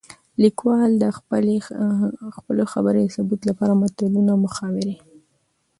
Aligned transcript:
ليکوال 0.43 0.91
د 1.03 1.05
خپلې 2.37 2.63
خبرې 2.73 3.01
د 3.05 3.13
ثبوت 3.15 3.41
لپاره 3.49 3.73
متلونه 3.81 4.33
،محاورې 4.43 4.95